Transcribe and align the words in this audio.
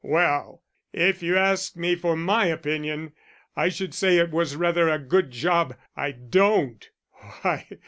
"Well, 0.03 0.63
if 0.93 1.21
you 1.21 1.37
ask 1.37 1.75
me 1.75 1.93
for 1.95 2.15
my 2.15 2.47
opinion 2.47 3.11
I 3.55 3.69
should 3.69 3.93
say 3.93 4.17
it 4.17 4.31
was 4.31 4.55
rather 4.55 4.89
a 4.89 4.97
good 4.97 5.29
job 5.29 5.77
I 5.95 6.09
don't. 6.11 6.89